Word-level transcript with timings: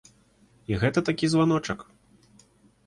І 0.71 0.79
гэта 0.83 0.99
такі 1.11 1.31
званочак. 1.35 1.79